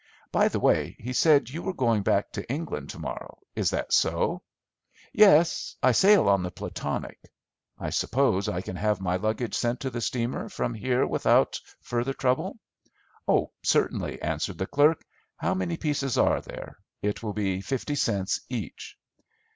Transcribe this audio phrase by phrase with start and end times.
[0.31, 3.37] By the way, he said you were going back to England to morrow.
[3.55, 4.41] Is that so?"
[5.13, 7.19] "Yes, I sail on the Platonic.
[7.77, 12.13] I suppose I can have my luggage sent to the steamer from here without further
[12.13, 12.57] trouble?"
[13.27, 15.05] "Oh, certainly," answered the clerk;
[15.37, 16.79] "how many pieces are there?
[17.03, 18.97] It will be fifty cents each."